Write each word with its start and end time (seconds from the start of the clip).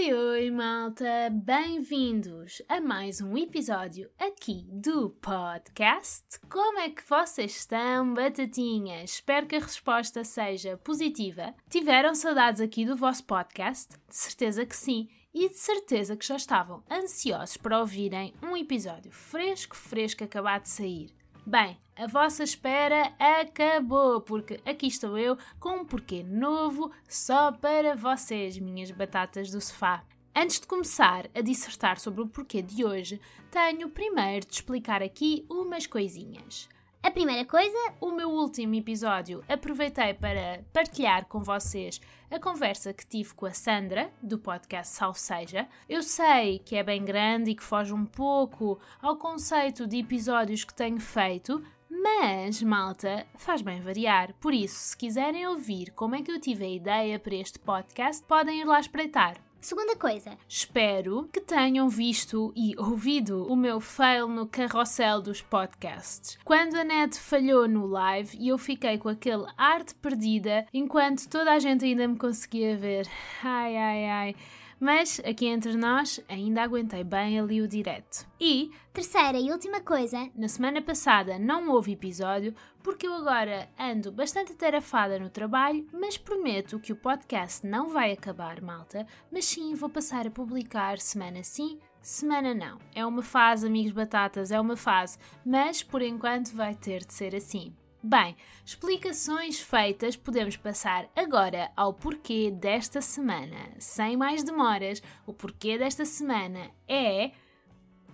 Oi, 0.00 0.14
oi, 0.14 0.50
malta! 0.50 1.28
Bem-vindos 1.30 2.62
a 2.70 2.80
mais 2.80 3.20
um 3.20 3.36
episódio 3.36 4.08
aqui 4.18 4.66
do 4.72 5.10
podcast. 5.10 6.24
Como 6.48 6.78
é 6.78 6.88
que 6.88 7.06
vocês 7.06 7.54
estão, 7.54 8.14
batatinhas? 8.14 9.10
Espero 9.10 9.46
que 9.46 9.56
a 9.56 9.60
resposta 9.60 10.24
seja 10.24 10.78
positiva. 10.78 11.54
Tiveram 11.68 12.14
saudades 12.14 12.62
aqui 12.62 12.86
do 12.86 12.96
vosso 12.96 13.24
podcast? 13.24 13.90
De 14.08 14.16
certeza 14.16 14.64
que 14.64 14.74
sim. 14.74 15.06
E 15.34 15.50
de 15.50 15.58
certeza 15.58 16.16
que 16.16 16.26
já 16.26 16.36
estavam 16.36 16.82
ansiosos 16.90 17.58
para 17.58 17.78
ouvirem 17.78 18.32
um 18.42 18.56
episódio 18.56 19.12
fresco, 19.12 19.76
fresco, 19.76 20.24
acabado 20.24 20.62
de 20.62 20.70
sair. 20.70 21.19
Bem, 21.50 21.76
a 21.96 22.06
vossa 22.06 22.44
espera 22.44 23.12
acabou, 23.18 24.20
porque 24.20 24.60
aqui 24.64 24.86
estou 24.86 25.18
eu 25.18 25.36
com 25.58 25.78
um 25.78 25.84
porquê 25.84 26.22
novo 26.22 26.92
só 27.08 27.50
para 27.50 27.96
vocês, 27.96 28.56
minhas 28.56 28.92
batatas 28.92 29.50
do 29.50 29.60
sofá. 29.60 30.04
Antes 30.32 30.60
de 30.60 30.68
começar 30.68 31.28
a 31.34 31.40
dissertar 31.40 31.98
sobre 31.98 32.22
o 32.22 32.28
porquê 32.28 32.62
de 32.62 32.84
hoje, 32.84 33.20
tenho 33.50 33.90
primeiro 33.90 34.46
de 34.46 34.54
explicar 34.54 35.02
aqui 35.02 35.44
umas 35.50 35.88
coisinhas. 35.88 36.68
A 37.02 37.10
primeira 37.10 37.46
coisa, 37.46 37.78
o 37.98 38.10
meu 38.12 38.28
último 38.28 38.74
episódio 38.74 39.42
aproveitei 39.48 40.12
para 40.12 40.62
partilhar 40.70 41.24
com 41.24 41.42
vocês 41.42 41.98
a 42.30 42.38
conversa 42.38 42.92
que 42.92 43.06
tive 43.06 43.32
com 43.32 43.46
a 43.46 43.54
Sandra, 43.54 44.12
do 44.22 44.38
podcast 44.38 44.94
Salve 44.94 45.18
Seja. 45.18 45.66
Eu 45.88 46.02
sei 46.02 46.58
que 46.58 46.76
é 46.76 46.82
bem 46.82 47.02
grande 47.02 47.50
e 47.50 47.54
que 47.54 47.62
foge 47.62 47.94
um 47.94 48.04
pouco 48.04 48.78
ao 49.00 49.16
conceito 49.16 49.86
de 49.86 49.96
episódios 49.96 50.62
que 50.62 50.74
tenho 50.74 51.00
feito, 51.00 51.64
mas, 51.88 52.62
malta, 52.62 53.26
faz 53.34 53.62
bem 53.62 53.80
variar. 53.80 54.34
Por 54.34 54.52
isso, 54.52 54.90
se 54.90 54.96
quiserem 54.96 55.46
ouvir 55.46 55.92
como 55.92 56.14
é 56.14 56.22
que 56.22 56.30
eu 56.30 56.38
tive 56.38 56.66
a 56.66 56.70
ideia 56.70 57.18
para 57.18 57.34
este 57.34 57.58
podcast, 57.58 58.22
podem 58.24 58.60
ir 58.60 58.64
lá 58.64 58.78
espreitar. 58.78 59.36
Segunda 59.60 59.94
coisa, 59.94 60.38
Espero 60.48 61.28
que 61.30 61.40
tenham 61.40 61.88
visto 61.88 62.50
e 62.56 62.74
ouvido 62.78 63.46
o 63.46 63.54
meu 63.54 63.78
fail 63.78 64.26
no 64.26 64.46
carrossel 64.46 65.20
dos 65.20 65.42
podcasts. 65.42 66.38
Quando 66.44 66.76
a 66.76 66.84
net 66.84 67.18
falhou 67.18 67.68
no 67.68 67.86
live 67.86 68.36
e 68.40 68.48
eu 68.48 68.56
fiquei 68.56 68.96
com 68.96 69.10
aquele 69.10 69.46
arte 69.58 69.94
perdida 69.96 70.66
enquanto 70.72 71.28
toda 71.28 71.52
a 71.52 71.58
gente 71.58 71.84
ainda 71.84 72.08
me 72.08 72.16
conseguia 72.16 72.76
ver. 72.76 73.06
Ai, 73.44 73.76
ai, 73.76 74.04
ai. 74.06 74.36
Mas 74.80 75.20
aqui 75.26 75.44
entre 75.44 75.76
nós 75.76 76.24
ainda 76.26 76.62
aguentei 76.62 77.04
bem 77.04 77.38
ali 77.38 77.60
o 77.60 77.68
direto. 77.68 78.26
E 78.40 78.70
terceira 78.94 79.38
e 79.38 79.52
última 79.52 79.82
coisa, 79.82 80.30
na 80.34 80.48
semana 80.48 80.80
passada 80.80 81.38
não 81.38 81.68
houve 81.68 81.92
episódio 81.92 82.54
porque 82.82 83.06
eu 83.06 83.12
agora 83.12 83.68
ando 83.78 84.10
bastante 84.10 84.52
atarefada 84.52 85.18
no 85.18 85.28
trabalho, 85.28 85.86
mas 85.92 86.16
prometo 86.16 86.80
que 86.80 86.94
o 86.94 86.96
podcast 86.96 87.66
não 87.66 87.90
vai 87.90 88.12
acabar, 88.12 88.62
malta, 88.62 89.06
mas 89.30 89.44
sim 89.44 89.74
vou 89.74 89.90
passar 89.90 90.26
a 90.26 90.30
publicar 90.30 90.98
semana 90.98 91.42
sim, 91.42 91.78
semana 92.00 92.54
não. 92.54 92.78
É 92.94 93.04
uma 93.04 93.22
fase, 93.22 93.66
amigos 93.66 93.92
batatas, 93.92 94.50
é 94.50 94.58
uma 94.58 94.76
fase, 94.76 95.18
mas 95.44 95.82
por 95.82 96.00
enquanto 96.00 96.54
vai 96.54 96.74
ter 96.74 97.04
de 97.04 97.12
ser 97.12 97.36
assim. 97.36 97.74
Bem, 98.02 98.34
explicações 98.64 99.60
feitas, 99.60 100.16
podemos 100.16 100.56
passar 100.56 101.06
agora 101.14 101.70
ao 101.76 101.92
porquê 101.92 102.50
desta 102.50 103.02
semana. 103.02 103.58
Sem 103.78 104.16
mais 104.16 104.42
demoras, 104.42 105.02
o 105.26 105.34
porquê 105.34 105.76
desta 105.76 106.06
semana 106.06 106.70
é 106.88 107.30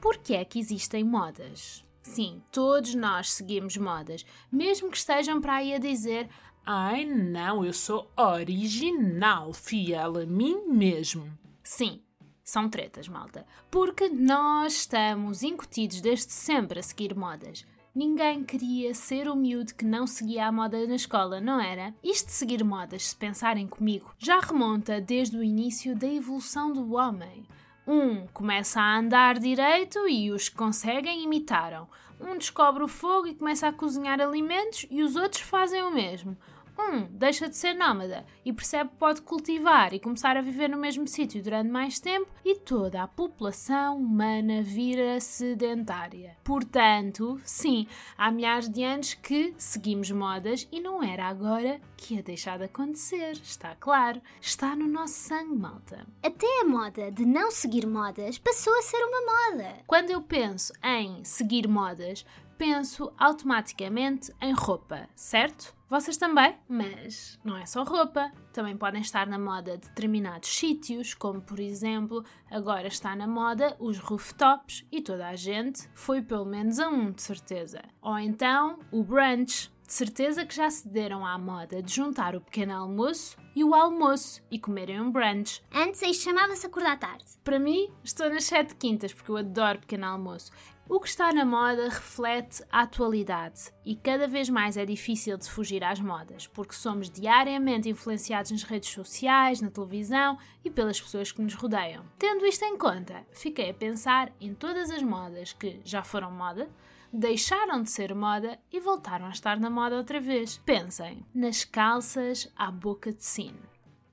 porque 0.00 0.34
é 0.34 0.44
que 0.44 0.58
existem 0.58 1.04
modas. 1.04 1.84
Sim, 2.02 2.42
todos 2.50 2.96
nós 2.96 3.32
seguimos 3.32 3.76
modas, 3.76 4.26
mesmo 4.50 4.90
que 4.90 4.96
estejam 4.96 5.40
para 5.40 5.56
aí 5.56 5.74
a 5.74 5.78
dizer 5.78 6.28
Ai 6.64 7.04
não, 7.04 7.64
eu 7.64 7.72
sou 7.72 8.10
original, 8.16 9.52
fiel 9.52 10.18
a 10.18 10.26
mim 10.26 10.66
mesmo. 10.66 11.30
sim. 11.62 12.02
São 12.42 12.70
tretas, 12.70 13.08
malta. 13.08 13.44
Porque 13.68 14.08
nós 14.08 14.74
estamos 14.74 15.42
incutidos 15.42 16.00
desde 16.00 16.32
sempre 16.32 16.78
a 16.78 16.82
seguir 16.82 17.12
modas. 17.12 17.66
Ninguém 17.96 18.44
queria 18.44 18.92
ser 18.92 19.26
o 19.26 19.34
miúdo 19.34 19.74
que 19.74 19.86
não 19.86 20.06
seguia 20.06 20.46
a 20.46 20.52
moda 20.52 20.86
na 20.86 20.96
escola, 20.96 21.40
não 21.40 21.58
era? 21.58 21.94
Isto 22.04 22.26
de 22.26 22.32
seguir 22.32 22.62
modas, 22.62 23.06
se 23.06 23.16
pensarem 23.16 23.66
comigo, 23.66 24.14
já 24.18 24.38
remonta 24.38 25.00
desde 25.00 25.38
o 25.38 25.42
início 25.42 25.96
da 25.96 26.06
evolução 26.06 26.70
do 26.70 26.92
homem. 26.92 27.46
Um 27.86 28.26
começa 28.34 28.82
a 28.82 28.98
andar 28.98 29.38
direito 29.38 30.06
e 30.06 30.30
os 30.30 30.50
que 30.50 30.56
conseguem 30.56 31.24
imitaram. 31.24 31.88
Um 32.20 32.36
descobre 32.36 32.84
o 32.84 32.88
fogo 32.88 33.28
e 33.28 33.34
começa 33.34 33.66
a 33.66 33.72
cozinhar 33.72 34.20
alimentos 34.20 34.84
e 34.90 35.02
os 35.02 35.16
outros 35.16 35.40
fazem 35.40 35.82
o 35.82 35.90
mesmo. 35.90 36.36
Um 36.78 37.06
deixa 37.10 37.48
de 37.48 37.56
ser 37.56 37.74
nómada 37.74 38.24
e 38.44 38.52
percebe 38.52 38.90
que 38.90 38.96
pode 38.96 39.22
cultivar 39.22 39.94
e 39.94 40.00
começar 40.00 40.36
a 40.36 40.42
viver 40.42 40.68
no 40.68 40.76
mesmo 40.76 41.06
sítio 41.08 41.42
durante 41.42 41.70
mais 41.70 41.98
tempo 41.98 42.30
e 42.44 42.56
toda 42.56 43.02
a 43.02 43.08
população 43.08 43.96
humana 43.96 44.62
vira 44.62 45.18
sedentária. 45.20 46.36
Portanto, 46.44 47.40
sim, 47.44 47.86
há 48.16 48.30
milhares 48.30 48.68
de 48.68 48.82
anos 48.82 49.14
que 49.14 49.54
seguimos 49.56 50.10
modas 50.10 50.68
e 50.70 50.80
não 50.80 51.02
era 51.02 51.26
agora 51.26 51.80
que 51.96 52.14
ia 52.14 52.22
deixar 52.22 52.58
de 52.58 52.64
acontecer, 52.64 53.32
está 53.32 53.74
claro. 53.74 54.20
Está 54.40 54.76
no 54.76 54.86
nosso 54.86 55.14
sangue, 55.14 55.56
malta. 55.56 56.06
até 56.22 56.60
a 56.60 56.64
moda 56.64 57.10
de 57.10 57.24
não 57.24 57.50
seguir 57.50 57.86
modas 57.86 58.38
passou 58.38 58.76
a 58.78 58.82
ser 58.82 58.98
uma 58.98 59.20
moda. 59.20 59.78
Quando 59.86 60.10
eu 60.10 60.20
penso 60.20 60.72
em 60.82 61.24
seguir 61.24 61.66
modas, 61.66 62.24
penso 62.56 63.12
automaticamente 63.18 64.32
em 64.40 64.52
roupa, 64.52 65.08
certo? 65.14 65.74
Vocês 65.88 66.16
também? 66.16 66.56
Mas 66.68 67.38
não 67.44 67.56
é 67.56 67.64
só 67.64 67.84
roupa. 67.84 68.32
Também 68.52 68.76
podem 68.76 69.00
estar 69.00 69.26
na 69.26 69.38
moda 69.38 69.76
determinados 69.76 70.48
sítios, 70.48 71.14
como 71.14 71.40
por 71.40 71.60
exemplo, 71.60 72.24
agora 72.50 72.88
está 72.88 73.14
na 73.14 73.26
moda 73.26 73.76
os 73.78 73.98
rooftops 73.98 74.84
e 74.90 75.00
toda 75.00 75.28
a 75.28 75.36
gente 75.36 75.88
foi 75.94 76.22
pelo 76.22 76.44
menos 76.44 76.80
a 76.80 76.88
um, 76.88 77.12
de 77.12 77.22
certeza. 77.22 77.82
Ou 78.02 78.18
então 78.18 78.80
o 78.90 79.04
brunch. 79.04 79.70
De 79.86 79.92
certeza 79.92 80.44
que 80.44 80.54
já 80.54 80.68
se 80.68 80.88
deram 80.88 81.24
à 81.24 81.38
moda 81.38 81.80
de 81.80 81.94
juntar 81.94 82.34
o 82.34 82.40
pequeno 82.40 82.74
almoço 82.74 83.36
e 83.54 83.62
o 83.62 83.72
almoço 83.72 84.42
e 84.50 84.58
comerem 84.58 85.00
um 85.00 85.12
brunch. 85.12 85.62
Antes 85.72 86.02
isto 86.02 86.24
chamava-se 86.24 86.66
acordar 86.66 86.98
tarde. 86.98 87.24
Para 87.44 87.60
mim, 87.60 87.88
estou 88.02 88.28
nas 88.28 88.44
sete 88.44 88.74
quintas 88.74 89.14
porque 89.14 89.30
eu 89.30 89.36
adoro 89.36 89.78
pequeno 89.78 90.06
almoço. 90.06 90.50
O 90.88 90.98
que 90.98 91.08
está 91.08 91.32
na 91.32 91.44
moda 91.44 91.88
reflete 91.88 92.64
a 92.70 92.82
atualidade 92.82 93.72
e 93.84 93.94
cada 93.94 94.26
vez 94.26 94.48
mais 94.48 94.76
é 94.76 94.84
difícil 94.84 95.36
de 95.36 95.48
fugir 95.48 95.82
às 95.84 96.00
modas, 96.00 96.48
porque 96.48 96.74
somos 96.74 97.08
diariamente 97.08 97.88
influenciados 97.88 98.50
nas 98.50 98.64
redes 98.64 98.90
sociais, 98.90 99.60
na 99.60 99.70
televisão 99.70 100.36
e 100.64 100.70
pelas 100.70 101.00
pessoas 101.00 101.30
que 101.30 101.42
nos 101.42 101.54
rodeiam. 101.54 102.04
Tendo 102.18 102.44
isto 102.44 102.64
em 102.64 102.76
conta, 102.76 103.24
fiquei 103.32 103.70
a 103.70 103.74
pensar 103.74 104.32
em 104.40 104.52
todas 104.52 104.90
as 104.90 105.02
modas 105.02 105.52
que 105.52 105.80
já 105.84 106.02
foram 106.02 106.30
moda, 106.30 106.68
deixaram 107.12 107.82
de 107.82 107.90
ser 107.90 108.14
moda 108.14 108.58
e 108.72 108.80
voltaram 108.80 109.26
a 109.26 109.30
estar 109.30 109.58
na 109.58 109.70
moda 109.70 109.96
outra 109.96 110.20
vez. 110.20 110.58
Pensem 110.58 111.24
nas 111.34 111.64
calças 111.64 112.52
à 112.56 112.70
boca 112.70 113.12
de 113.12 113.24
sino. 113.24 113.60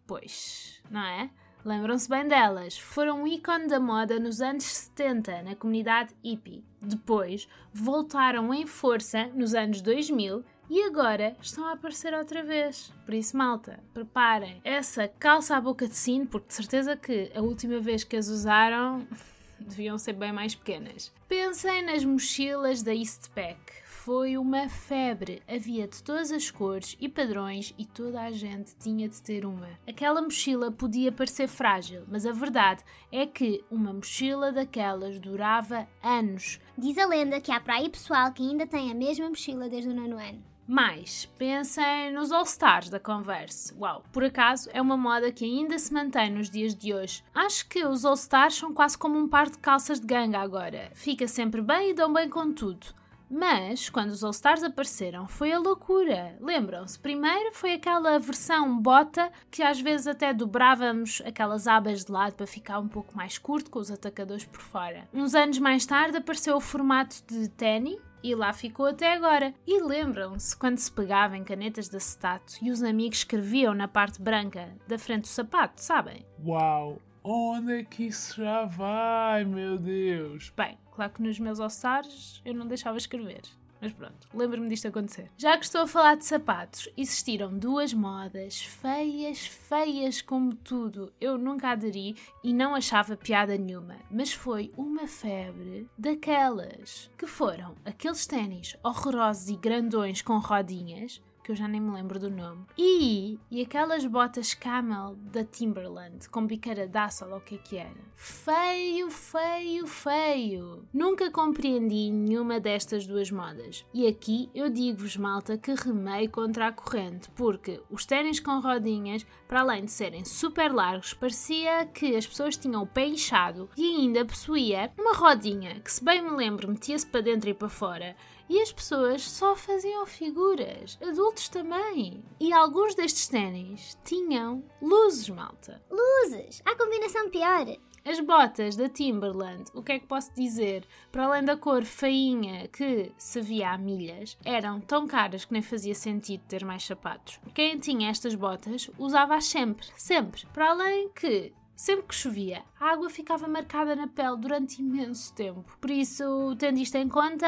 Pois, 0.05 0.81
não 0.89 1.01
é? 1.01 1.29
Lembram-se 1.65 2.09
bem 2.09 2.27
delas? 2.27 2.77
Foram 2.77 3.23
um 3.23 3.27
ícone 3.27 3.67
da 3.67 3.79
moda 3.79 4.19
nos 4.19 4.41
anos 4.41 4.65
70 4.65 5.43
na 5.43 5.55
comunidade 5.55 6.13
hippie. 6.21 6.63
Depois 6.81 7.47
voltaram 7.73 8.53
em 8.53 8.67
força 8.67 9.27
nos 9.27 9.55
anos 9.55 9.79
2000 9.81 10.43
e 10.69 10.83
agora 10.83 11.37
estão 11.41 11.65
a 11.65 11.71
aparecer 11.71 12.13
outra 12.13 12.43
vez. 12.43 12.91
Por 13.05 13.13
isso, 13.13 13.37
malta, 13.37 13.79
preparem 13.93 14.59
essa 14.63 15.07
calça 15.07 15.55
à 15.55 15.61
boca 15.61 15.87
de 15.87 15.95
sino, 15.95 16.27
porque 16.27 16.47
de 16.47 16.53
certeza 16.53 16.97
que 16.97 17.31
a 17.33 17.41
última 17.41 17.79
vez 17.79 18.03
que 18.03 18.17
as 18.17 18.27
usaram 18.27 19.07
deviam 19.63 19.97
ser 19.97 20.13
bem 20.13 20.31
mais 20.31 20.55
pequenas. 20.55 21.11
Pensem 21.27 21.83
nas 21.85 22.03
mochilas 22.03 22.83
da 22.83 22.93
Eastpak. 22.93 23.83
Foi 23.85 24.37
uma 24.37 24.67
febre. 24.67 25.41
Havia 25.47 25.87
de 25.87 26.03
todas 26.03 26.29
as 26.29 26.51
cores 26.51 26.97
e 26.99 27.07
padrões 27.07 27.73
e 27.77 27.85
toda 27.85 28.21
a 28.21 28.31
gente 28.31 28.75
tinha 28.75 29.07
de 29.07 29.21
ter 29.21 29.45
uma. 29.45 29.69
Aquela 29.87 30.21
mochila 30.21 30.69
podia 30.71 31.11
parecer 31.11 31.47
frágil, 31.47 32.03
mas 32.09 32.25
a 32.25 32.33
verdade 32.33 32.83
é 33.11 33.25
que 33.25 33.63
uma 33.71 33.93
mochila 33.93 34.51
daquelas 34.51 35.19
durava 35.19 35.87
anos. 36.03 36.59
Diz 36.77 36.97
a 36.97 37.05
lenda 37.05 37.39
que 37.39 37.51
há 37.51 37.61
para 37.61 37.75
aí 37.75 37.89
pessoal 37.89 38.33
que 38.33 38.43
ainda 38.43 38.67
tem 38.67 38.91
a 38.91 38.95
mesma 38.95 39.29
mochila 39.29 39.69
desde 39.69 39.89
o 39.89 39.93
nono 39.93 40.19
ano. 40.19 40.52
Mais, 40.65 41.25
pensem 41.37 42.13
nos 42.13 42.31
All-Stars 42.31 42.89
da 42.89 42.99
Converse. 42.99 43.73
Uau, 43.77 44.01
por 44.13 44.23
acaso 44.23 44.69
é 44.71 44.81
uma 44.81 44.95
moda 44.95 45.31
que 45.31 45.43
ainda 45.43 45.77
se 45.77 45.93
mantém 45.93 46.31
nos 46.31 46.49
dias 46.49 46.73
de 46.73 46.93
hoje. 46.93 47.21
Acho 47.35 47.67
que 47.67 47.85
os 47.85 48.05
All-Stars 48.05 48.55
são 48.55 48.73
quase 48.73 48.97
como 48.97 49.19
um 49.19 49.27
par 49.27 49.49
de 49.49 49.57
calças 49.57 49.99
de 49.99 50.07
ganga 50.07 50.39
agora. 50.39 50.89
Fica 50.93 51.27
sempre 51.27 51.61
bem 51.61 51.89
e 51.89 51.93
dão 51.93 52.13
bem 52.13 52.29
com 52.29 52.53
tudo. 52.53 52.87
Mas, 53.29 53.89
quando 53.89 54.11
os 54.11 54.23
All-Stars 54.23 54.63
apareceram, 54.63 55.27
foi 55.27 55.51
a 55.51 55.59
loucura. 55.59 56.37
Lembram-se? 56.39 56.99
Primeiro 56.99 57.53
foi 57.53 57.73
aquela 57.73 58.17
versão 58.19 58.79
bota 58.79 59.31
que 59.51 59.63
às 59.63 59.81
vezes 59.81 60.07
até 60.07 60.33
dobrávamos 60.33 61.21
aquelas 61.25 61.67
abas 61.67 62.05
de 62.05 62.11
lado 62.11 62.35
para 62.35 62.47
ficar 62.47 62.79
um 62.79 62.87
pouco 62.87 63.17
mais 63.17 63.37
curto 63.37 63.69
com 63.69 63.79
os 63.79 63.91
atacadores 63.91 64.45
por 64.45 64.61
fora. 64.61 65.09
Uns 65.13 65.35
anos 65.35 65.57
mais 65.59 65.85
tarde 65.85 66.17
apareceu 66.17 66.55
o 66.55 66.61
formato 66.61 67.15
de 67.27 67.49
ténis 67.49 67.99
e 68.23 68.33
lá 68.33 68.53
ficou 68.53 68.85
até 68.87 69.13
agora. 69.13 69.53
E 69.67 69.81
lembram-se 69.83 70.55
quando 70.55 70.77
se 70.77 70.91
pegava 70.91 71.37
em 71.37 71.43
canetas 71.43 71.89
de 71.89 71.97
acetato 71.97 72.53
e 72.61 72.71
os 72.71 72.81
amigos 72.81 73.19
escreviam 73.19 73.73
na 73.73 73.87
parte 73.87 74.21
branca 74.21 74.69
da 74.87 74.97
frente 74.97 75.23
do 75.23 75.27
sapato, 75.27 75.81
sabem? 75.81 76.25
Uau! 76.43 77.01
Onde 77.23 77.79
é 77.79 77.83
que 77.83 78.07
isso 78.07 78.43
já 78.43 78.65
vai, 78.65 79.45
meu 79.45 79.77
Deus? 79.77 80.51
Bem, 80.57 80.77
claro 80.91 81.11
que 81.13 81.21
nos 81.21 81.39
meus 81.39 81.59
ossares 81.59 82.41
eu 82.43 82.53
não 82.53 82.67
deixava 82.67 82.97
escrever. 82.97 83.41
Mas 83.83 83.91
pronto, 83.91 84.29
lembro-me 84.33 84.69
disto 84.69 84.87
acontecer. 84.87 85.29
Já 85.37 85.57
que 85.57 85.65
estou 85.65 85.81
a 85.81 85.87
falar 85.87 86.15
de 86.15 86.23
sapatos, 86.23 86.87
existiram 86.95 87.53
duas 87.53 87.93
modas 87.93 88.61
feias, 88.61 89.45
feias 89.45 90.21
como 90.21 90.55
tudo. 90.55 91.11
Eu 91.19 91.37
nunca 91.37 91.71
aderi 91.71 92.15
e 92.41 92.53
não 92.53 92.73
achava 92.73 93.17
piada 93.17 93.57
nenhuma, 93.57 93.97
mas 94.09 94.31
foi 94.31 94.71
uma 94.77 95.05
febre 95.05 95.85
daquelas 95.97 97.11
que 97.17 97.27
foram 97.27 97.75
aqueles 97.83 98.25
ténis 98.25 98.77
horrorosos 98.81 99.49
e 99.49 99.57
grandões 99.57 100.21
com 100.21 100.37
rodinhas 100.37 101.21
que 101.43 101.51
eu 101.51 101.55
já 101.55 101.67
nem 101.67 101.81
me 101.81 101.91
lembro 101.91 102.19
do 102.19 102.29
nome. 102.29 102.65
E, 102.77 103.37
e 103.51 103.61
aquelas 103.61 104.05
botas 104.05 104.53
camel 104.53 105.15
da 105.15 105.43
Timberland, 105.43 106.29
com 106.29 106.47
biqueira 106.47 106.87
de 106.87 106.97
aço, 106.97 107.25
ou 107.25 107.37
o 107.37 107.41
que 107.41 107.55
é 107.55 107.57
que 107.57 107.77
era. 107.77 108.13
Feio, 108.15 109.09
feio, 109.11 109.85
feio. 109.85 110.87
Nunca 110.93 111.29
compreendi 111.29 112.11
nenhuma 112.11 112.59
destas 112.59 113.05
duas 113.05 113.29
modas. 113.29 113.85
E 113.93 114.07
aqui 114.07 114.49
eu 114.55 114.69
digo-vos, 114.69 115.17
malta, 115.17 115.57
que 115.57 115.73
remei 115.73 116.27
contra 116.27 116.67
a 116.67 116.71
corrente, 116.71 117.29
porque 117.31 117.81
os 117.89 118.05
ténis 118.05 118.39
com 118.39 118.59
rodinhas, 118.59 119.25
para 119.47 119.61
além 119.61 119.85
de 119.85 119.91
serem 119.91 120.23
super 120.23 120.73
largos, 120.73 121.13
parecia 121.13 121.85
que 121.87 122.15
as 122.15 122.25
pessoas 122.25 122.55
tinham 122.55 122.83
o 122.83 122.87
pé 122.87 123.07
inchado 123.07 123.69
e 123.75 123.95
ainda 123.95 124.25
possuía 124.25 124.91
uma 124.97 125.13
rodinha 125.13 125.79
que, 125.81 125.91
se 125.91 126.03
bem 126.03 126.21
me 126.21 126.31
lembro, 126.31 126.69
metia-se 126.69 127.05
para 127.05 127.21
dentro 127.21 127.49
e 127.49 127.53
para 127.53 127.69
fora 127.69 128.15
e 128.49 128.61
as 128.61 128.71
pessoas 128.71 129.23
só 129.23 129.55
faziam 129.55 130.05
figuras, 130.05 130.97
adultos 131.01 131.49
também. 131.49 132.23
E 132.39 132.51
alguns 132.53 132.95
destes 132.95 133.27
ténis 133.27 133.97
tinham 134.03 134.63
luzes, 134.81 135.29
malta. 135.29 135.81
Luzes! 135.89 136.61
Há 136.65 136.75
combinação 136.75 137.29
pior. 137.29 137.65
As 138.05 138.19
botas 138.19 138.75
da 138.75 138.89
Timberland, 138.89 139.63
o 139.73 139.81
que 139.81 139.93
é 139.93 139.99
que 139.99 140.05
posso 140.05 140.33
dizer? 140.35 140.85
Para 141.09 141.25
além 141.25 141.45
da 141.45 141.55
cor 141.55 141.85
feinha 141.85 142.67
que 142.67 143.13
se 143.17 143.39
via 143.39 143.71
a 143.71 143.77
milhas, 143.77 144.37
eram 144.43 144.81
tão 144.81 145.07
caras 145.07 145.45
que 145.45 145.53
nem 145.53 145.61
fazia 145.61 145.95
sentido 145.95 146.43
ter 146.45 146.65
mais 146.65 146.83
sapatos. 146.83 147.39
Quem 147.53 147.79
tinha 147.79 148.09
estas 148.09 148.35
botas 148.35 148.89
usava-as 148.97 149.45
sempre, 149.45 149.87
sempre. 149.95 150.45
Para 150.47 150.71
além 150.71 151.07
que 151.09 151.53
Sempre 151.75 152.07
que 152.07 152.15
chovia, 152.15 152.63
a 152.79 152.91
água 152.91 153.09
ficava 153.09 153.47
marcada 153.47 153.95
na 153.95 154.07
pele 154.07 154.37
durante 154.37 154.79
imenso 154.79 155.33
tempo. 155.33 155.77
Por 155.81 155.89
isso, 155.89 156.55
tendo 156.57 156.77
isto 156.77 156.95
em 156.95 157.09
conta, 157.09 157.47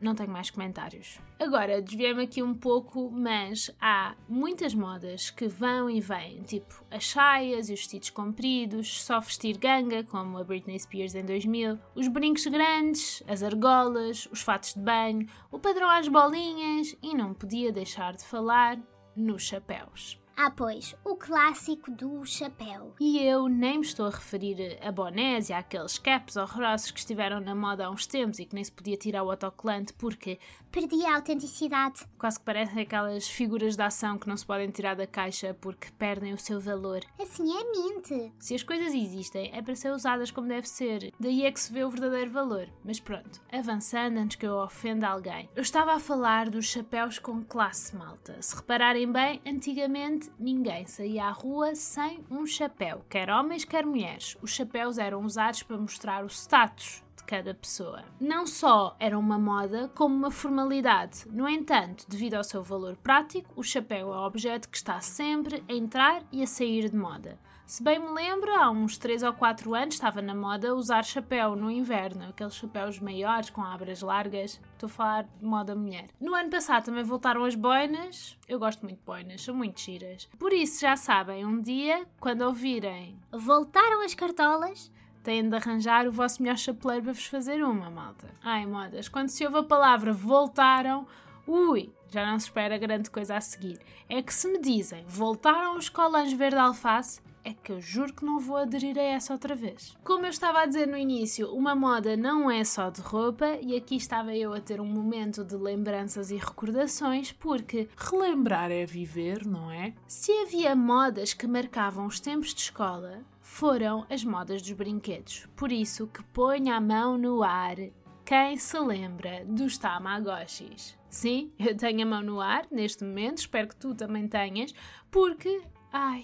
não 0.00 0.14
tenho 0.14 0.30
mais 0.30 0.50
comentários. 0.50 1.20
Agora, 1.38 1.82
desviei-me 1.82 2.22
aqui 2.22 2.42
um 2.42 2.54
pouco, 2.54 3.10
mas 3.10 3.70
há 3.80 4.14
muitas 4.28 4.74
modas 4.74 5.30
que 5.30 5.48
vão 5.48 5.90
e 5.90 6.00
vêm, 6.00 6.42
tipo 6.42 6.82
as 6.90 7.06
saias 7.08 7.68
e 7.68 7.74
os 7.74 7.80
vestidos 7.80 8.10
compridos, 8.10 9.02
só 9.02 9.20
vestir 9.20 9.58
ganga, 9.58 10.02
como 10.04 10.38
a 10.38 10.44
Britney 10.44 10.78
Spears 10.78 11.14
em 11.14 11.24
2000, 11.24 11.78
os 11.94 12.08
brincos 12.08 12.46
grandes, 12.46 13.22
as 13.26 13.42
argolas, 13.42 14.26
os 14.32 14.40
fatos 14.40 14.74
de 14.74 14.80
banho, 14.80 15.26
o 15.50 15.58
padrão 15.58 15.90
às 15.90 16.08
bolinhas 16.08 16.96
e 17.02 17.14
não 17.14 17.34
podia 17.34 17.72
deixar 17.72 18.14
de 18.14 18.24
falar 18.24 18.78
nos 19.14 19.42
chapéus. 19.42 20.21
Ah, 20.36 20.50
pois, 20.50 20.94
o 21.04 21.14
clássico 21.14 21.90
do 21.90 22.24
chapéu. 22.24 22.94
E 23.00 23.18
eu 23.18 23.48
nem 23.48 23.78
me 23.78 23.84
estou 23.84 24.06
a 24.06 24.10
referir 24.10 24.78
a 24.82 24.90
bonés 24.90 25.50
e 25.50 25.52
àqueles 25.52 25.98
caps 25.98 26.36
horrorosos 26.36 26.90
que 26.90 26.98
estiveram 26.98 27.40
na 27.40 27.54
moda 27.54 27.86
há 27.86 27.90
uns 27.90 28.06
tempos 28.06 28.38
e 28.38 28.46
que 28.46 28.54
nem 28.54 28.64
se 28.64 28.72
podia 28.72 28.96
tirar 28.96 29.22
o 29.22 29.30
autocolante 29.30 29.92
porque 29.92 30.38
perdia 30.70 31.10
a 31.10 31.16
autenticidade. 31.16 32.06
Quase 32.18 32.38
que 32.38 32.44
parecem 32.44 32.82
aquelas 32.82 33.28
figuras 33.28 33.76
de 33.76 33.82
ação 33.82 34.18
que 34.18 34.28
não 34.28 34.36
se 34.36 34.46
podem 34.46 34.70
tirar 34.70 34.96
da 34.96 35.06
caixa 35.06 35.54
porque 35.60 35.88
perdem 35.98 36.32
o 36.32 36.38
seu 36.38 36.60
valor. 36.60 37.00
Assim 37.20 37.50
é 37.50 37.64
mente. 37.64 38.32
Se 38.38 38.54
as 38.54 38.62
coisas 38.62 38.94
existem, 38.94 39.50
é 39.54 39.60
para 39.60 39.76
ser 39.76 39.92
usadas 39.92 40.30
como 40.30 40.48
deve 40.48 40.68
ser. 40.68 41.12
Daí 41.20 41.44
é 41.44 41.52
que 41.52 41.60
se 41.60 41.72
vê 41.72 41.84
o 41.84 41.90
verdadeiro 41.90 42.30
valor. 42.30 42.68
Mas 42.84 42.98
pronto, 42.98 43.40
avançando 43.52 44.18
antes 44.18 44.36
que 44.36 44.46
eu 44.46 44.56
ofenda 44.56 45.08
alguém. 45.08 45.48
Eu 45.54 45.62
estava 45.62 45.92
a 45.92 46.00
falar 46.00 46.48
dos 46.48 46.66
chapéus 46.66 47.18
com 47.18 47.44
classe 47.44 47.94
malta. 47.94 48.40
Se 48.40 48.56
repararem 48.56 49.10
bem, 49.10 49.40
antigamente 49.46 50.21
ninguém 50.38 50.86
saía 50.86 51.26
à 51.26 51.30
rua 51.30 51.74
sem 51.74 52.24
um 52.30 52.46
chapéu, 52.46 53.04
quer 53.08 53.30
homens, 53.30 53.64
quer 53.64 53.86
mulheres. 53.86 54.36
Os 54.42 54.50
chapéus 54.52 54.98
eram 54.98 55.24
usados 55.24 55.62
para 55.62 55.78
mostrar 55.78 56.24
o 56.24 56.28
status 56.28 57.02
de 57.22 57.24
cada 57.24 57.54
pessoa. 57.54 58.02
Não 58.20 58.46
só 58.46 58.96
era 58.98 59.18
uma 59.18 59.38
moda, 59.38 59.90
como 59.94 60.14
uma 60.14 60.30
formalidade. 60.30 61.24
No 61.30 61.48
entanto, 61.48 62.04
devido 62.08 62.34
ao 62.34 62.44
seu 62.44 62.62
valor 62.62 62.96
prático, 62.96 63.48
o 63.56 63.62
chapéu 63.62 64.12
é 64.12 64.18
um 64.18 64.24
objeto 64.24 64.68
que 64.68 64.76
está 64.76 65.00
sempre 65.00 65.62
a 65.68 65.72
entrar 65.72 66.22
e 66.32 66.42
a 66.42 66.46
sair 66.46 66.90
de 66.90 66.96
moda. 66.96 67.38
Se 67.64 67.82
bem 67.82 67.98
me 67.98 68.10
lembro, 68.10 68.52
há 68.54 68.70
uns 68.70 68.98
3 68.98 69.22
ou 69.22 69.32
4 69.32 69.74
anos 69.74 69.94
estava 69.94 70.20
na 70.20 70.34
moda 70.34 70.74
usar 70.74 71.04
chapéu 71.04 71.56
no 71.56 71.70
inverno, 71.70 72.28
aqueles 72.28 72.54
chapéus 72.54 73.00
maiores 73.00 73.48
com 73.48 73.62
abras 73.62 74.02
largas. 74.02 74.60
Estou 74.72 74.88
a 74.88 74.90
falar 74.90 75.22
de 75.22 75.44
moda 75.44 75.74
mulher. 75.74 76.08
No 76.20 76.34
ano 76.34 76.50
passado 76.50 76.84
também 76.84 77.04
voltaram 77.04 77.44
as 77.44 77.54
boinas. 77.54 78.36
Eu 78.46 78.58
gosto 78.58 78.82
muito 78.82 78.98
de 78.98 79.04
boinas, 79.04 79.40
são 79.40 79.54
muito 79.54 79.80
giras. 79.80 80.28
Por 80.38 80.52
isso, 80.52 80.80
já 80.80 80.96
sabem, 80.96 81.46
um 81.46 81.62
dia, 81.62 82.04
quando 82.20 82.42
ouvirem 82.42 83.18
Voltaram 83.30 84.02
as 84.04 84.14
cartolas. 84.14 84.92
Têm 85.22 85.48
de 85.48 85.56
arranjar 85.56 86.06
o 86.06 86.12
vosso 86.12 86.42
melhor 86.42 86.56
chapeleiro 86.56 87.04
para 87.04 87.12
vos 87.12 87.26
fazer 87.26 87.62
uma, 87.62 87.90
malta. 87.90 88.28
Ai, 88.42 88.66
modas, 88.66 89.08
quando 89.08 89.28
se 89.28 89.44
ouve 89.44 89.58
a 89.58 89.62
palavra 89.62 90.12
voltaram, 90.12 91.06
ui, 91.46 91.92
já 92.08 92.26
não 92.26 92.38
se 92.38 92.46
espera 92.46 92.78
grande 92.78 93.10
coisa 93.10 93.36
a 93.36 93.40
seguir. 93.40 93.78
É 94.08 94.20
que 94.20 94.34
se 94.34 94.48
me 94.48 94.58
dizem 94.60 95.04
voltaram 95.06 95.76
os 95.76 95.88
colãs 95.88 96.32
verde 96.32 96.58
alface, 96.58 97.20
é 97.44 97.52
que 97.52 97.72
eu 97.72 97.80
juro 97.80 98.12
que 98.12 98.24
não 98.24 98.38
vou 98.38 98.56
aderir 98.56 98.96
a 98.96 99.02
essa 99.02 99.32
outra 99.32 99.54
vez. 99.54 99.96
Como 100.04 100.24
eu 100.24 100.30
estava 100.30 100.60
a 100.60 100.66
dizer 100.66 100.86
no 100.86 100.96
início, 100.96 101.52
uma 101.52 101.74
moda 101.74 102.16
não 102.16 102.50
é 102.50 102.62
só 102.64 102.88
de 102.90 103.00
roupa, 103.00 103.58
e 103.60 103.76
aqui 103.76 103.96
estava 103.96 104.34
eu 104.34 104.52
a 104.52 104.60
ter 104.60 104.80
um 104.80 104.86
momento 104.86 105.44
de 105.44 105.56
lembranças 105.56 106.30
e 106.30 106.36
recordações, 106.36 107.32
porque 107.32 107.88
Relembrar 107.96 108.70
é 108.70 108.86
viver, 108.86 109.44
não 109.44 109.70
é? 109.70 109.92
se 110.06 110.30
havia 110.42 110.76
modas 110.76 111.32
que 111.32 111.46
marcavam 111.46 112.06
os 112.06 112.20
tempos 112.20 112.54
de 112.54 112.60
escola, 112.60 113.24
foram 113.42 114.06
as 114.08 114.24
modas 114.24 114.62
dos 114.62 114.72
brinquedos. 114.72 115.46
Por 115.54 115.70
isso 115.70 116.06
que 116.06 116.22
ponha 116.22 116.76
a 116.76 116.80
mão 116.80 117.18
no 117.18 117.42
ar 117.42 117.76
quem 118.24 118.56
se 118.56 118.78
lembra 118.78 119.44
dos 119.44 119.76
Tamagotchis. 119.76 120.96
Sim, 121.10 121.52
eu 121.58 121.76
tenho 121.76 122.02
a 122.02 122.06
mão 122.06 122.22
no 122.22 122.40
ar 122.40 122.66
neste 122.70 123.04
momento, 123.04 123.38
espero 123.38 123.68
que 123.68 123.76
tu 123.76 123.94
também 123.94 124.26
tenhas, 124.26 124.72
porque, 125.10 125.60
ai, 125.92 126.22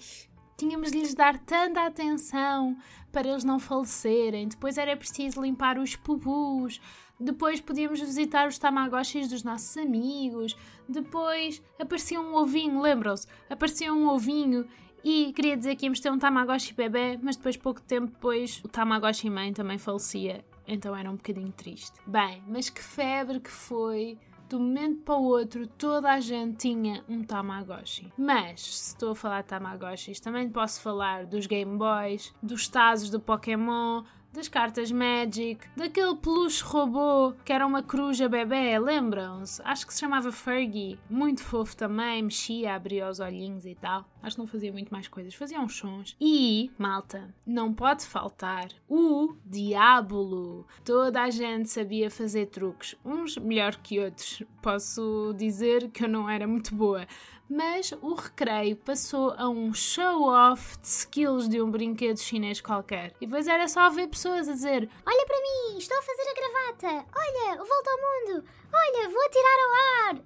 tínhamos 0.57 0.91
de 0.91 0.99
lhes 0.99 1.13
dar 1.13 1.37
tanta 1.37 1.85
atenção 1.85 2.75
para 3.11 3.27
eles 3.27 3.43
não 3.43 3.59
falecerem. 3.59 4.47
Depois 4.47 4.77
era 4.77 4.95
preciso 4.97 5.41
limpar 5.41 5.77
os 5.77 5.95
pubus. 5.95 6.81
Depois 7.19 7.59
podíamos 7.59 7.99
visitar 7.99 8.47
os 8.47 8.57
tamagotchis 8.57 9.27
dos 9.27 9.43
nossos 9.43 9.75
amigos. 9.77 10.55
Depois 10.87 11.61
aparecia 11.77 12.19
um 12.19 12.33
ovinho, 12.33 12.81
lembram-se? 12.81 13.27
Aparecia 13.49 13.93
um 13.93 14.07
ovinho 14.07 14.65
e 15.03 15.33
queria 15.33 15.57
dizer 15.57 15.75
que 15.75 15.85
íamos 15.85 15.99
ter 15.99 16.11
um 16.11 16.19
tamagotchi 16.19 16.73
bebê, 16.73 17.19
mas 17.21 17.35
depois, 17.35 17.57
pouco 17.57 17.81
tempo 17.81 18.07
depois, 18.07 18.61
o 18.63 18.67
tamagotchi 18.67 19.29
mãe 19.29 19.53
também 19.53 19.77
falecia. 19.77 20.43
Então 20.67 20.95
era 20.95 21.09
um 21.09 21.15
bocadinho 21.15 21.51
triste. 21.51 21.93
Bem, 22.05 22.43
mas 22.47 22.69
que 22.69 22.81
febre 22.81 23.39
que 23.39 23.49
foi 23.49 24.17
de 24.49 24.55
um 24.55 24.59
momento 24.59 25.01
para 25.03 25.15
o 25.15 25.23
outro, 25.23 25.67
toda 25.67 26.11
a 26.11 26.19
gente 26.19 26.57
tinha 26.57 27.03
um 27.07 27.23
Tamagotchi. 27.23 28.11
Mas, 28.17 28.61
se 28.61 28.87
estou 28.89 29.11
a 29.11 29.15
falar 29.15 29.41
de 29.43 29.47
Tamagotchis, 29.47 30.19
também 30.19 30.49
posso 30.49 30.81
falar 30.81 31.27
dos 31.27 31.45
Game 31.45 31.77
Boys, 31.77 32.33
dos 32.41 32.67
Tazos 32.67 33.11
do 33.11 33.19
Pokémon, 33.19 34.03
das 34.33 34.47
cartas 34.47 34.91
Magic, 34.91 35.59
daquele 35.75 36.15
peluche 36.15 36.63
robô 36.63 37.33
que 37.43 37.51
era 37.51 37.65
uma 37.65 37.81
coruja 37.81 38.29
bebê, 38.29 38.77
lembram-se? 38.77 39.61
Acho 39.63 39.87
que 39.87 39.93
se 39.93 39.99
chamava 39.99 40.31
Fergie. 40.31 40.99
Muito 41.09 41.43
fofo 41.43 41.75
também, 41.75 42.21
mexia, 42.23 42.75
abria 42.75 43.09
os 43.09 43.19
olhinhos 43.19 43.65
e 43.65 43.75
tal. 43.75 44.05
Acho 44.21 44.35
que 44.35 44.41
não 44.41 44.47
fazia 44.47 44.71
muito 44.71 44.89
mais 44.89 45.07
coisas, 45.07 45.33
fazia 45.33 45.59
uns 45.59 45.75
sons. 45.75 46.15
E, 46.19 46.69
malta, 46.77 47.33
não 47.45 47.73
pode 47.73 48.05
faltar 48.05 48.67
o 48.87 49.33
Diabolo. 49.45 50.67
Toda 50.83 51.23
a 51.23 51.29
gente 51.29 51.69
sabia 51.69 52.11
fazer 52.11 52.47
truques, 52.47 52.95
uns 53.03 53.37
melhor 53.37 53.75
que 53.77 53.99
outros. 53.99 54.43
Posso 54.61 55.33
dizer 55.37 55.89
que 55.89 56.03
eu 56.03 56.09
não 56.09 56.29
era 56.29 56.45
muito 56.45 56.75
boa, 56.75 57.07
mas 57.49 57.91
o 58.01 58.13
recreio 58.13 58.75
passou 58.75 59.33
a 59.37 59.49
um 59.49 59.73
show-off 59.73 60.77
de 60.79 60.87
skills 60.87 61.49
de 61.49 61.61
um 61.61 61.71
brinquedo 61.71 62.17
chinês 62.19 62.61
qualquer. 62.61 63.15
E 63.19 63.25
depois 63.25 63.47
era 63.47 63.67
só 63.67 63.89
ver 63.89 64.07
pessoas 64.07 64.47
a 64.47 64.53
dizer: 64.53 64.87
Olha 65.05 65.25
para 65.25 65.41
mim, 65.41 65.77
estou 65.77 65.97
a 65.97 66.01
fazer 66.01 66.29
a 66.29 66.33
gravata. 66.33 67.05
Olha, 67.15 67.55
volta 67.55 67.89
ao 67.89 67.97
mundo. 67.97 68.45
Olha, 68.71 69.09
vou 69.09 69.25
atirar 69.25 69.57
ao 69.63 70.09
ar. 70.09 70.21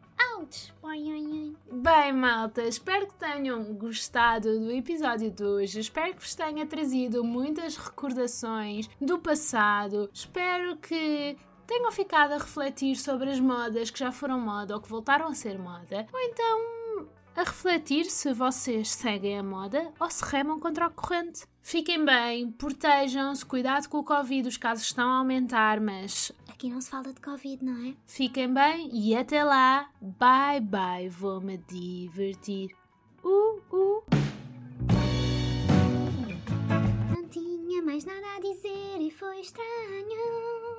Bem, 1.71 2.13
malta, 2.13 2.63
espero 2.63 3.07
que 3.07 3.15
tenham 3.15 3.73
gostado 3.73 4.59
do 4.59 4.71
episódio 4.71 5.31
de 5.31 5.43
hoje. 5.43 5.79
Espero 5.79 6.13
que 6.13 6.21
vos 6.21 6.35
tenha 6.35 6.65
trazido 6.65 7.23
muitas 7.23 7.77
recordações 7.77 8.89
do 8.99 9.17
passado. 9.19 10.09
Espero 10.13 10.77
que 10.77 11.37
tenham 11.65 11.91
ficado 11.91 12.33
a 12.33 12.37
refletir 12.37 12.95
sobre 12.95 13.31
as 13.31 13.39
modas 13.39 13.89
que 13.89 13.99
já 13.99 14.11
foram 14.11 14.39
moda 14.39 14.75
ou 14.75 14.81
que 14.81 14.89
voltaram 14.89 15.27
a 15.27 15.33
ser 15.33 15.57
moda. 15.57 16.05
Ou 16.11 16.19
então 16.19 16.82
a 17.35 17.43
refletir 17.43 18.05
se 18.05 18.33
vocês 18.33 18.89
seguem 18.89 19.37
a 19.39 19.43
moda 19.43 19.91
ou 19.99 20.09
se 20.09 20.23
remam 20.23 20.59
contra 20.59 20.85
a 20.85 20.89
corrente. 20.89 21.45
Fiquem 21.61 22.03
bem, 22.03 22.51
protejam-se, 22.51 23.45
cuidado 23.45 23.87
com 23.87 23.99
o 23.99 24.03
Covid, 24.03 24.47
os 24.47 24.57
casos 24.57 24.83
estão 24.85 25.09
a 25.09 25.17
aumentar, 25.17 25.79
mas 25.79 26.31
Aqui 26.49 26.69
não 26.69 26.79
se 26.81 26.89
fala 26.89 27.11
de 27.13 27.19
Covid, 27.21 27.63
não 27.63 27.89
é? 27.89 27.93
fiquem 28.05 28.53
bem 28.53 28.89
e 28.93 29.15
até 29.15 29.43
lá. 29.43 29.89
Bye 30.01 30.61
bye, 30.61 31.09
vou-me 31.09 31.57
divertir. 31.57 32.75
Uh, 33.23 33.61
uh. 33.71 34.03
Não 37.09 37.27
tinha 37.29 37.81
mais 37.81 38.05
nada 38.05 38.27
a 38.37 38.39
dizer 38.39 38.99
e 38.99 39.09
foi 39.09 39.39
estranho. 39.39 40.72